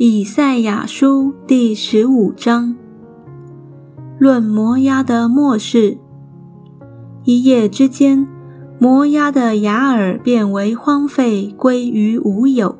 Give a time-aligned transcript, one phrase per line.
[0.00, 2.76] 以赛亚书第十五章，
[4.16, 5.98] 论摩押的末世。
[7.24, 8.24] 一夜之间，
[8.78, 12.76] 摩押的雅尔变为荒废，归于无有；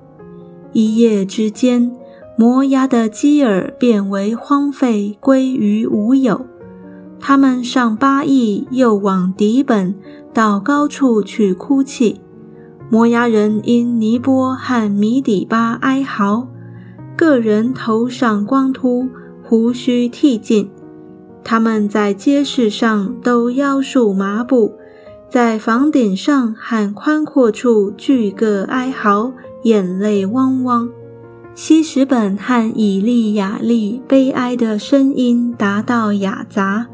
[0.72, 1.90] 一夜之间，
[2.36, 6.46] 摩押的基尔变为荒废，归于无有。
[7.18, 9.92] 他们上巴邑，又往底本，
[10.32, 12.20] 到高处去哭泣。
[12.88, 16.46] 摩押人因尼波和米底巴哀嚎。
[17.18, 19.08] 个人头上光秃，
[19.42, 20.70] 胡须剃尽。
[21.42, 24.74] 他们在街市上都腰束麻布，
[25.28, 29.32] 在房顶上和宽阔处聚个哀嚎，
[29.64, 30.88] 眼泪汪汪。
[31.56, 36.86] 西什本和以利亚利悲哀的声音达到雅杂，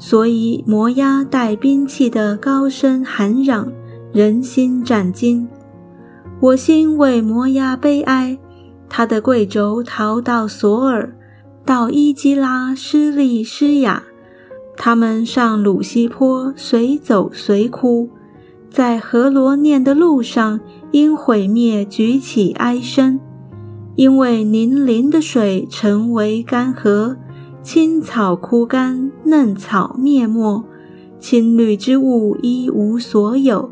[0.00, 3.72] 所以摩押带兵器的高声喊嚷，
[4.12, 5.48] 人心战惊。
[6.40, 8.36] 我心为摩押悲哀。
[8.90, 11.16] 他的贵胄逃到索尔，
[11.64, 14.02] 到伊基拉、施利、施雅。
[14.76, 18.10] 他们上鲁西坡，随走随哭，
[18.68, 20.58] 在河罗念的路上，
[20.90, 23.20] 因毁灭举起哀声，
[23.94, 27.16] 因为凝林的水成为干涸，
[27.62, 30.64] 青草枯干，嫩草灭没，
[31.20, 33.70] 青绿之物一无所有，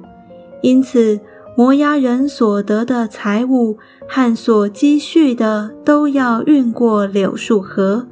[0.62, 1.18] 因此。
[1.58, 8.06] 摩押人所得的财物和所积蓄的，都要运过柳树河。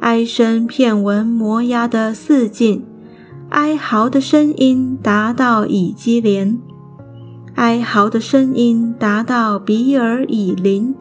[0.00, 2.82] 哀声遍闻摩押的四境，
[3.50, 6.58] 哀嚎的声音达到以基连，
[7.56, 10.94] 哀嚎的声音达到比尔以林。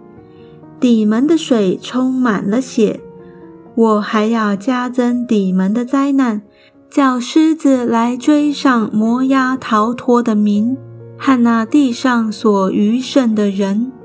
[0.81, 2.99] 底门的水充满了血。
[3.75, 6.41] 我还要加增底门的灾难，
[6.89, 10.75] 叫狮子来追上摩押逃脱的民。
[11.17, 13.96] 和那地上所余剩的人。